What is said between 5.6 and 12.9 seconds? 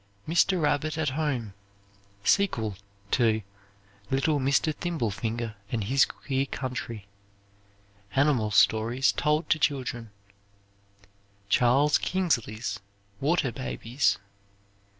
and His Queer Country." Animal stories told to children. Charles Kingsley's